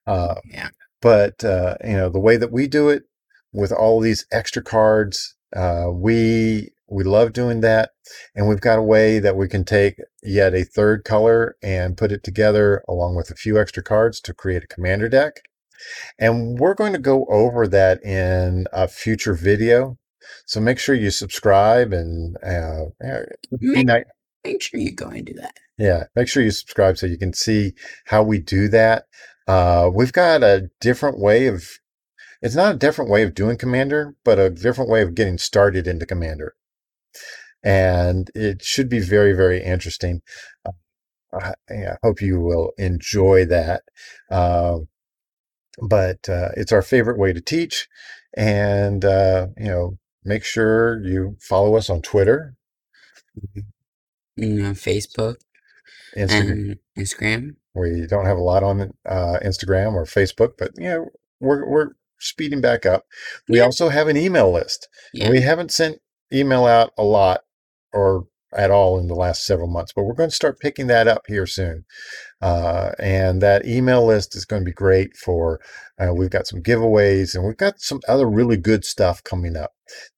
uh, 0.07 0.37
yeah. 0.51 0.69
but 1.03 1.45
uh, 1.45 1.77
you 1.85 1.93
know 1.95 2.09
the 2.09 2.21
way 2.21 2.37
that 2.37 2.53
we 2.53 2.67
do 2.67 2.89
it 2.89 3.05
with 3.53 3.73
all 3.73 4.01
these 4.01 4.27
extra 4.33 4.63
cards 4.63 5.37
uh, 5.57 5.87
we 5.93 6.71
we 6.91 7.05
love 7.05 7.33
doing 7.33 7.61
that 7.61 7.91
and 8.35 8.49
we've 8.49 8.61
got 8.61 8.79
a 8.79 8.83
way 8.83 9.19
that 9.19 9.37
we 9.37 9.49
can 9.49 9.65
take 9.65 9.97
yet 10.23 10.55
a 10.55 10.65
third 10.65 11.05
color 11.05 11.57
and 11.63 11.97
put 11.97 12.13
it 12.13 12.23
together 12.23 12.83
along 12.89 13.15
with 13.17 13.31
a 13.31 13.35
few 13.35 13.61
extra 13.61 13.83
cards 13.83 14.21
to 14.21 14.35
create 14.35 14.65
a 14.65 14.69
commander 14.69 15.09
deck 15.09 15.43
and 16.19 16.59
we're 16.59 16.75
going 16.75 16.93
to 16.93 16.99
go 16.99 17.25
over 17.31 17.67
that 17.69 18.03
in 18.03 18.67
a 18.73 18.89
future 18.89 19.35
video 19.35 19.97
so 20.47 20.61
make 20.61 20.79
sure 20.79 20.95
you 20.95 21.11
subscribe 21.11 21.93
and 21.93 22.37
uh, 22.43 22.87
Make, 23.61 23.87
make 24.45 24.63
sure 24.63 24.81
you 24.81 24.93
go 24.93 25.07
and 25.09 25.25
do 25.25 25.35
that. 25.35 25.55
yeah, 25.79 26.05
make 26.17 26.29
sure 26.29 26.43
you 26.43 26.51
subscribe 26.51 26.99
so 26.99 27.07
you 27.07 27.19
can 27.19 27.33
see 27.33 27.75
how 28.07 28.23
we 28.23 28.39
do 28.39 28.69
that. 28.69 29.05
Uh, 29.47 29.91
we've 29.93 30.13
got 30.13 30.43
a 30.43 30.69
different 30.81 31.19
way 31.19 31.47
of, 31.47 31.65
it's 32.43 32.55
not 32.55 32.75
a 32.75 32.79
different 32.79 33.11
way 33.11 33.23
of 33.23 33.35
doing 33.35 33.57
Commander, 33.57 34.15
but 34.25 34.39
a 34.39 34.51
different 34.51 34.91
way 34.91 35.03
of 35.03 35.15
getting 35.15 35.39
started 35.39 35.87
into 35.87 36.07
Commander. 36.07 36.55
And 37.63 38.31
it 38.35 38.63
should 38.63 38.89
be 38.89 39.01
very, 39.01 39.33
very 39.33 39.63
interesting. 39.63 40.23
Uh, 40.65 40.73
I, 41.33 41.55
I 41.75 41.97
hope 42.03 42.21
you 42.23 42.41
will 42.41 42.73
enjoy 42.79 43.45
that. 43.47 43.83
Uh, 44.31 44.79
but 45.81 46.29
uh, 46.29 46.51
it's 46.57 46.73
our 46.73 46.83
favorite 46.83 47.19
way 47.19 47.33
to 47.33 47.41
teach. 47.41 47.89
And, 48.37 49.05
uh, 49.05 49.49
you 49.57 49.67
know, 49.67 49.99
make 50.25 50.45
sure 50.45 51.03
you 51.05 51.37
follow 51.41 51.77
us 51.77 51.91
on 51.91 52.03
Twitter, 52.03 52.55
You 54.37 54.63
know, 54.63 54.71
Facebook 54.71 55.37
Instagram. 56.17 56.51
and 56.51 56.79
Instagram. 56.99 57.57
We 57.75 58.07
don't 58.07 58.27
have 58.27 58.37
a 58.37 58.43
lot 58.43 58.63
on 58.63 58.93
uh, 59.07 59.39
Instagram 59.45 59.95
or 59.95 60.05
Facebook, 60.05 60.53
but 60.59 60.73
you 60.77 60.89
know 60.89 61.07
we're 61.41 61.65
we're 61.69 61.91
speeding 62.19 62.61
back 62.61 62.85
up. 62.87 63.05
We 63.49 63.59
Yeah. 63.59 63.65
also 63.65 63.89
have 63.89 64.09
an 64.09 64.17
email 64.17 64.53
list. 64.53 64.89
Yeah. 65.13 65.31
We 65.31 65.41
haven't 65.43 65.71
sent 65.71 66.01
email 66.33 66.65
out 66.67 66.93
a 66.99 67.03
lot 67.03 67.41
or 67.93 68.27
at 68.57 68.71
all 68.71 68.99
in 68.99 69.09
the 69.09 69.15
last 69.15 69.45
several 69.45 69.69
months, 69.69 69.93
but 69.95 70.05
we're 70.05 70.15
going 70.15 70.31
to 70.31 70.35
start 70.35 70.59
picking 70.59 70.87
that 70.87 71.07
up 71.07 71.23
here 71.29 71.47
soon. 71.47 71.85
Uh, 72.41 72.93
and 72.99 73.43
that 73.43 73.67
email 73.67 74.07
list 74.07 74.35
is 74.35 74.47
going 74.47 74.63
to 74.63 74.67
be 74.67 74.73
great 74.73 75.17
for. 75.17 75.61
Uh, 76.01 76.15
we've 76.15 76.31
got 76.31 76.47
some 76.47 76.63
giveaways 76.63 77.35
and 77.35 77.47
we've 77.47 77.59
got 77.59 77.79
some 77.81 78.01
other 78.09 78.29
really 78.29 78.57
good 78.57 78.85
stuff 78.85 79.23
coming 79.23 79.55
up 79.57 79.73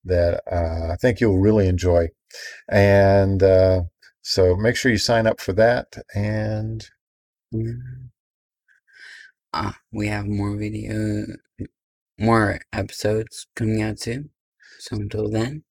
that 0.05 0.43
uh, 0.51 0.93
I 0.93 0.97
think 0.97 1.21
you'll 1.21 1.41
really 1.41 1.67
enjoy. 1.67 2.09
And 2.71 3.43
uh, 3.43 3.83
so 4.23 4.55
make 4.55 4.77
sure 4.77 4.93
you 4.93 4.99
sign 4.99 5.27
up 5.27 5.41
for 5.41 5.53
that. 5.55 5.97
And 6.15 6.89
Mm. 7.53 8.11
Uh, 9.53 9.73
we 9.93 10.07
have 10.07 10.27
more 10.27 10.57
video, 10.57 11.27
more 12.19 12.61
episodes 12.73 13.49
coming 13.57 13.83
out 13.83 13.99
soon. 13.99 14.31
So 14.79 14.97
until 14.97 15.29
then, 15.29 15.65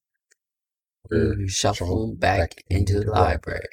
we 1.09 1.47
shuffle 1.47 1.47
shuffled 1.47 2.19
back, 2.19 2.63
into 2.69 2.99
the 2.99 3.11
library. 3.11 3.67